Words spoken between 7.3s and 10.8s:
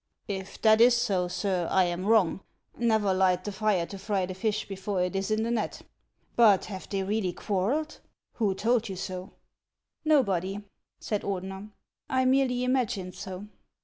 quarrelled? Who told you so?"" Xobody,"